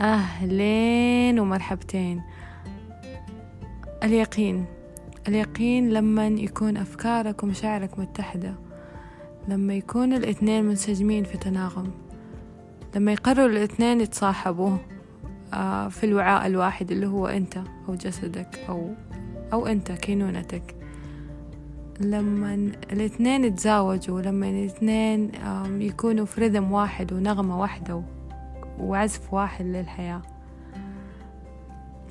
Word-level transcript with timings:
أهلين 0.00 1.40
ومرحبتين. 1.40 2.22
اليقين. 4.04 4.64
اليقين 5.28 5.90
لما 5.90 6.26
يكون 6.26 6.76
أفكارك 6.76 7.42
ومشاعرك 7.42 7.98
متحدة. 7.98 8.54
لما 9.48 9.74
يكون 9.74 10.12
الاثنين 10.12 10.64
منسجمين 10.64 11.24
في 11.24 11.38
تناغم. 11.38 11.90
لما 12.96 13.12
يقرروا 13.12 13.46
الاثنين 13.46 14.00
يتصاحبوا 14.00 14.76
آه، 15.54 15.88
في 15.88 16.06
الوعاء 16.06 16.46
الواحد 16.46 16.90
اللي 16.90 17.06
هو 17.06 17.26
أنت 17.26 17.58
أو 17.88 17.94
جسدك 17.94 18.58
أو 18.68 18.90
أو 19.52 19.66
أنت 19.66 19.92
كينونتك. 19.92 20.74
لما 22.00 22.54
الاثنين 22.92 23.44
يتزاوجوا 23.44 24.20
لما 24.20 24.48
الاثنين 24.48 25.30
يكونوا 25.80 26.26
في 26.26 26.40
رذم 26.40 26.72
واحد 26.72 27.12
ونغمة 27.12 27.60
واحدة 27.60 28.02
وعزف 28.80 29.34
واحد 29.34 29.64
للحياة. 29.64 30.22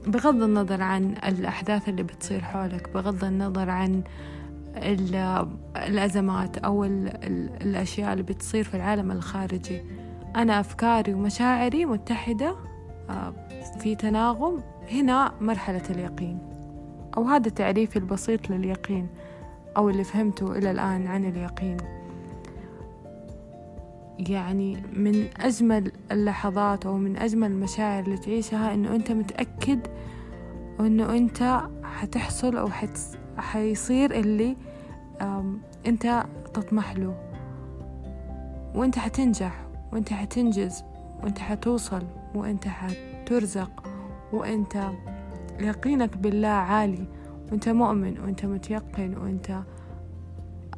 بغض 0.08 0.44
النظر 0.44 0.81
عن 0.81 1.16
الأحداث 1.27 1.89
اللي 1.89 2.03
بتصير 2.03 2.41
حولك 2.41 2.89
بغض 2.94 3.23
النظر 3.23 3.70
عن 3.70 4.03
الأزمات 5.77 6.58
أو 6.58 6.84
الأشياء 6.84 8.13
اللي 8.13 8.23
بتصير 8.23 8.63
في 8.63 8.77
العالم 8.77 9.11
الخارجي. 9.11 9.81
أنا 10.35 10.59
أفكاري 10.59 11.13
ومشاعري 11.13 11.85
متحدة 11.85 12.55
آه، 13.09 13.34
في 13.80 13.95
تناغم 13.95 14.63
هنا 14.91 15.31
مرحلة 15.41 15.84
اليقين. 15.89 16.39
أو 17.17 17.23
هذا 17.23 17.49
تعريفي 17.49 17.99
البسيط 17.99 18.49
لليقين 18.49 19.08
أو 19.77 19.89
اللي 19.89 20.03
فهمته 20.03 20.58
إلى 20.58 20.72
الآن 20.72 21.08
عن 21.08 21.25
اليقين. 21.25 21.77
يعني 24.20 24.84
من 24.94 25.27
أجمل 25.38 25.91
اللحظات 26.12 26.85
أو 26.85 26.98
من 26.98 27.17
أجمل 27.17 27.52
المشاعر 27.52 28.03
اللي 28.03 28.17
تعيشها 28.17 28.73
إنه 28.73 28.95
أنت 28.95 29.11
متأكد 29.11 29.80
وإنه 30.80 31.17
أنت 31.17 31.61
حتحصل 31.83 32.58
أو 32.58 32.69
حيصير 33.38 34.11
اللي 34.11 34.58
أنت 35.88 36.25
تطمح 36.53 36.95
له. 36.95 37.16
وأنت 38.75 39.00
حتنجح 39.00 39.66
وأنت 39.94 40.14
حتنجز 40.14 40.83
وأنت 41.23 41.39
حتوصل 41.39 42.03
وأنت 42.36 42.67
حترزق 42.67 43.83
وأنت 44.33 44.89
يقينك 45.59 46.17
بالله 46.17 46.47
عالي. 46.47 47.08
وأنت 47.52 47.70
مؤمن 47.70 48.20
وأنت 48.20 48.45
متيقن 48.45 49.17
وأنت 49.17 49.59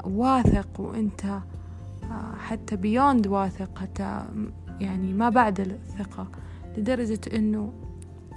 واثق 0.06 0.80
وأنت 0.80 1.40
حتى 2.38 2.76
بيوند 2.76 3.28
واثق 3.28 3.80
حتى 3.80 4.26
يعني 4.82 5.14
ما 5.14 5.30
بعد 5.30 5.60
الثقة 5.60 6.28
لدرجة 6.78 7.20
إنه 7.34 7.74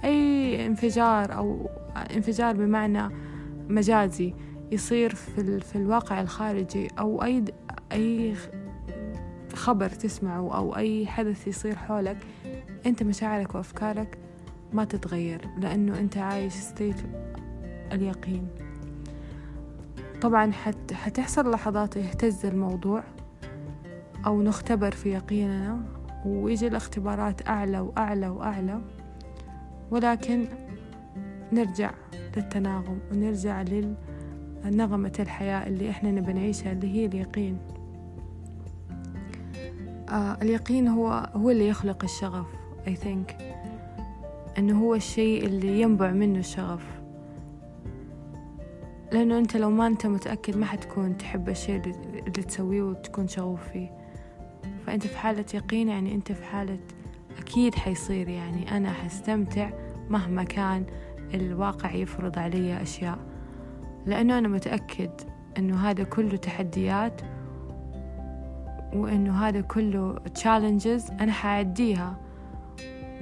أي 0.03 0.65
انفجار 0.65 1.35
أو 1.35 1.69
انفجار 2.15 2.55
بمعنى 2.55 3.09
مجازي 3.69 4.33
يصير 4.71 5.15
في, 5.15 5.59
في 5.59 5.75
الواقع 5.75 6.21
الخارجي 6.21 6.87
أو 6.99 7.23
أي 7.23 7.45
أي 7.91 8.35
خبر 9.53 9.89
تسمعه 9.89 10.55
أو 10.57 10.75
أي 10.75 11.07
حدث 11.07 11.47
يصير 11.47 11.75
حولك 11.75 12.17
أنت 12.85 13.03
مشاعرك 13.03 13.55
وأفكارك 13.55 14.17
ما 14.73 14.83
تتغير 14.83 15.49
لأنه 15.57 15.99
أنت 15.99 16.17
عايش 16.17 16.53
ستيت 16.53 16.95
اليقين. 17.91 18.47
طبعا 20.21 20.51
حت 20.51 20.93
حتحصل 20.93 21.51
لحظات 21.51 21.95
يهتز 21.95 22.45
الموضوع. 22.45 23.03
أو 24.25 24.41
نختبر 24.41 24.91
في 24.91 25.09
يقيننا 25.09 25.79
ويجي 26.25 26.67
الاختبارات 26.67 27.47
أعلى 27.47 27.79
وأعلى 27.79 28.27
وأعلى. 28.27 28.81
ولكن 29.91 30.45
نرجع 31.51 31.91
للتناغم 32.37 32.99
ونرجع 33.11 33.61
لنغمة 34.65 35.13
الحياة 35.19 35.67
اللي 35.67 35.89
إحنا 35.89 36.11
نبي 36.11 36.33
نعيشها 36.33 36.71
اللي 36.71 36.93
هي 36.95 37.05
اليقين. 37.05 37.57
آه 40.09 40.37
اليقين 40.41 40.87
هو 40.87 41.29
هو 41.35 41.49
اللي 41.49 41.67
يخلق 41.67 42.03
الشغف 42.03 42.45
I 42.87 42.89
think. 42.89 43.43
إنه 44.57 44.81
هو 44.81 44.95
الشيء 44.95 45.45
اللي 45.45 45.81
ينبع 45.81 46.11
منه 46.11 46.39
الشغف. 46.39 47.01
لأنه 49.11 49.37
أنت 49.37 49.57
لو 49.57 49.69
ما 49.69 49.87
أنت 49.87 50.07
متأكد 50.07 50.57
ما 50.57 50.65
حتكون 50.65 51.17
تحب 51.17 51.49
الشيء 51.49 51.75
اللي 51.75 52.31
تسويه 52.31 52.81
وتكون 52.81 53.27
شغوف 53.27 53.69
فيه. 53.69 54.02
فأنت 54.87 55.07
في 55.07 55.17
حالة 55.17 55.45
يقين 55.53 55.89
يعني 55.89 56.15
أنت 56.15 56.31
في 56.31 56.43
حالة 56.45 56.79
أكيد 57.39 57.75
حيصير 57.75 58.29
يعني 58.29 58.77
أنا 58.77 58.91
حستمتع 58.91 59.69
مهما 60.09 60.43
كان 60.43 60.85
الواقع 61.33 61.91
يفرض 61.91 62.39
علي 62.39 62.81
أشياء. 62.81 63.17
لأنه 64.05 64.37
أنا 64.37 64.47
متأكد 64.47 65.11
أنه 65.57 65.89
هذا 65.89 66.03
كله 66.03 66.37
تحديات 66.37 67.21
وأنه 68.93 69.47
هذا 69.47 69.61
كله 69.61 70.15
challenges 70.15 71.21
أنا 71.21 71.31
حعديها 71.31 72.17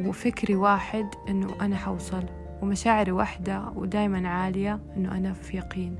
وفكري 0.06 0.56
واحد 0.56 1.06
أنه 1.29 1.47
أنا 1.62 1.75
حوصل 1.75 2.23
ومشاعري 2.62 3.12
واحدة 3.12 3.63
ودايما 3.75 4.29
عالية 4.29 4.79
أنه 4.97 5.18
أنا 5.18 5.34
في 5.34 5.58
يقين. 5.58 5.96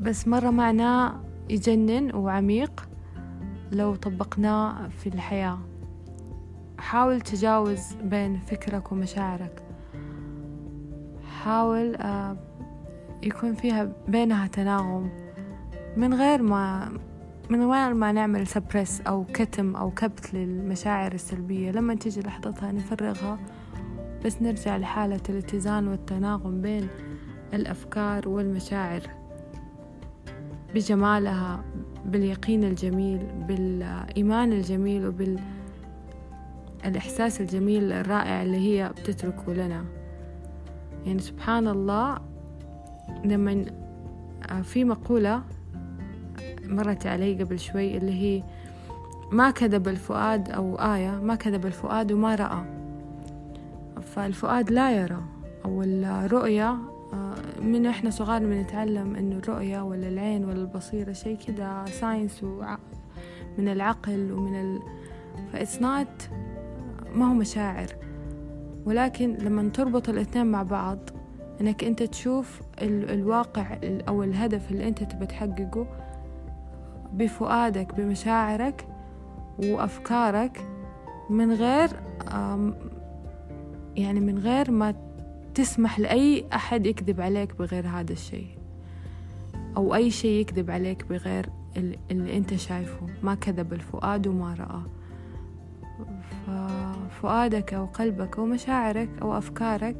بس 0.00 0.28
مرة 0.28 0.50
معناه 0.50 1.23
يجنن 1.50 2.14
وعميق 2.14 2.88
لو 3.72 3.94
طبقناه 3.94 4.88
في 4.88 5.06
الحياة. 5.06 5.58
حاول 6.78 7.20
تجاوز 7.20 7.94
بين 8.02 8.38
فكرك 8.38 8.92
ومشاعرك. 8.92 9.62
حاول 11.42 11.94
آه، 11.96 12.36
يكون 13.22 13.54
فيها 13.54 13.92
بينها 14.08 14.46
تناغم. 14.46 15.10
من 15.96 16.14
غير 16.14 16.42
ما 16.42 16.92
من 17.50 17.72
غير 17.72 17.94
ما 17.94 18.12
نعمل 18.12 18.46
سبرس 18.46 19.00
أو 19.00 19.24
كتم 19.24 19.76
أو 19.76 19.90
كبت 19.90 20.34
للمشاعر 20.34 21.12
السلبية. 21.12 21.70
لما 21.70 21.94
تيجي 21.94 22.20
لحظتها 22.20 22.72
نفرغها. 22.72 23.38
بس 24.24 24.42
نرجع 24.42 24.76
لحالة 24.76 25.20
الاتزان 25.28 25.88
والتناغم 25.88 26.60
بين 26.60 26.88
الأفكار 27.54 28.28
والمشاعر. 28.28 29.23
بجمالها 30.74 31.64
باليقين 32.04 32.64
الجميل 32.64 33.18
بالإيمان 33.48 34.52
الجميل 34.52 35.06
وبالإحساس 36.82 37.40
الجميل 37.40 37.92
الرائع 37.92 38.42
اللي 38.42 38.56
هي 38.56 38.88
بتتركه 38.88 39.52
لنا. 39.52 39.84
يعني 41.06 41.18
سبحان 41.18 41.68
الله 41.68 42.18
لما 43.24 43.64
في 44.62 44.84
مقولة 44.84 45.42
مرت 46.64 47.06
علي 47.06 47.42
قبل 47.42 47.58
شوي 47.58 47.96
اللي 47.96 48.12
هي 48.12 48.42
ما 49.32 49.50
كذب 49.50 49.88
الفؤاد 49.88 50.50
أو 50.50 50.74
آية 50.74 51.10
ما 51.10 51.34
كذب 51.34 51.66
الفؤاد 51.66 52.12
وما 52.12 52.34
رأى 52.34 52.64
فالفؤاد 54.02 54.70
لا 54.70 55.02
يرى 55.02 55.22
أو 55.64 55.82
الرؤية 55.82 56.76
من 57.62 57.86
إحنا 57.86 58.10
صغار 58.10 58.42
بنتعلم 58.42 59.16
إنه 59.16 59.36
الرؤية 59.36 59.80
ولا 59.80 60.08
العين 60.08 60.44
ولا 60.44 60.60
البصيرة 60.60 61.12
شيء 61.12 61.38
كده 61.46 61.84
ساينس 61.84 62.44
من 63.58 63.68
العقل 63.68 64.32
ومن 64.32 64.60
ال 64.60 64.82
فإتس 65.52 65.82
نوت 65.82 66.28
ما 67.14 67.30
هو 67.30 67.34
مشاعر. 67.34 67.86
ولكن 68.86 69.34
لما 69.34 69.68
تربط 69.68 70.08
الاثنين 70.08 70.46
مع 70.46 70.62
بعض 70.62 70.98
إنك 71.60 71.84
أنت 71.84 72.02
تشوف 72.02 72.60
ال... 72.82 73.10
الواقع 73.10 73.78
أو 74.08 74.22
الهدف 74.22 74.70
اللي 74.70 74.88
أنت 74.88 75.02
تبى 75.02 75.26
تحققه 75.26 75.86
بفؤادك 77.12 77.94
بمشاعرك 77.94 78.86
وأفكارك 79.58 80.68
من 81.30 81.52
غير 81.52 81.88
يعني 83.96 84.20
من 84.20 84.38
غير 84.38 84.70
ما 84.70 84.94
تسمح 85.54 85.98
لأي 85.98 86.44
أحد 86.52 86.86
يكذب 86.86 87.20
عليك 87.20 87.56
بغير 87.58 87.86
هذا 87.86 88.12
الشيء. 88.12 88.58
أو 89.76 89.94
أي 89.94 90.10
شيء 90.10 90.40
يكذب 90.40 90.70
عليك 90.70 91.06
بغير 91.06 91.46
اللي 92.10 92.36
أنت 92.36 92.54
شايفه. 92.54 93.06
ما 93.22 93.34
كذب 93.34 93.72
الفؤاد 93.72 94.26
وما 94.26 94.54
رأى. 94.54 94.82
ففؤادك 96.46 97.74
أو 97.74 97.86
قلبك 97.86 98.38
أو 98.38 98.46
مشاعرك 98.46 99.08
أو 99.22 99.38
أفكارك 99.38 99.96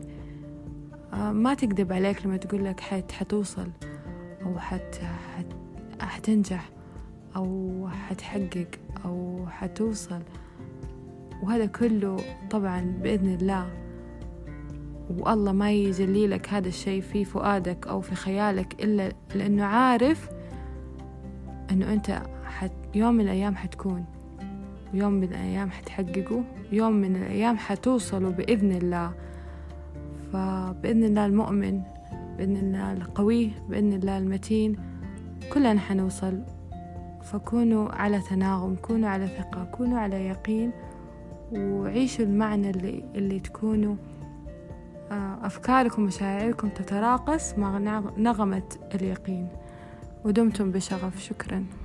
آه، 1.13 1.33
ما 1.33 1.55
تكذب 1.55 1.93
عليك 1.93 2.27
لما 2.27 2.37
تقول 2.37 2.65
لك 2.65 2.81
حت 2.81 3.13
حتوصل 3.13 3.69
أو 4.43 4.59
حت 4.59 5.01
حتنجح 6.01 6.71
أو 7.37 7.89
حتحقق 8.09 8.69
أو 9.05 9.47
حتوصل. 9.49 10.21
وهذا 11.43 11.67
كله 11.67 12.17
طبعا 12.51 12.81
بإذن 13.03 13.35
الله 13.35 13.84
والله 15.19 15.53
ما 15.53 15.73
يجلي 15.73 16.27
لك 16.27 16.49
هذا 16.49 16.69
الشيء 16.69 17.01
في 17.01 17.25
فؤادك 17.25 17.87
أو 17.87 18.01
في 18.01 18.15
خيالك 18.15 18.85
إلا 18.85 19.13
لأنه 19.35 19.65
عارف 19.65 20.31
أنه 21.71 21.93
أنت 21.93 22.23
حت 22.45 22.73
يوم 22.95 23.15
من 23.15 23.21
الأيام 23.21 23.57
حتكون 23.57 24.05
ويوم 24.95 25.13
من 25.13 25.25
الأيام 25.25 25.71
حتحققوا 25.71 26.43
يوم 26.73 26.93
من 26.93 27.17
الأيام 27.17 27.57
حتوصلوا 27.57 28.31
بإذن 28.31 28.73
الله. 28.73 29.13
فبإذن 30.33 31.05
الله 31.05 31.27
المؤمن 31.27 31.81
بإذن 32.39 32.57
الله 32.57 32.93
القوي 32.93 33.51
بإذن 33.69 33.93
الله 33.93 34.19
المتين 34.19 34.77
كلنا 35.53 35.81
حنوصل. 35.81 36.39
فكونوا 37.23 37.89
على 37.89 38.21
تناغم 38.21 38.77
كونوا 38.83 39.09
على 39.09 39.27
ثقة 39.27 39.65
كونوا 39.65 39.99
على 39.99 40.27
يقين 40.27 40.71
وعيشوا 41.53 42.25
المعنى 42.25 42.71
اللي, 42.71 43.05
اللي 43.15 43.41
تكونوا. 43.41 43.97
أفكاركم 45.43 46.03
ومشاعركم 46.03 46.69
تتراقص 46.69 47.59
مع 47.59 47.79
نغمة 48.17 48.69
اليقين. 48.95 49.49
ودمتم 50.25 50.71
بشغف. 50.71 51.23
شكراً. 51.23 51.84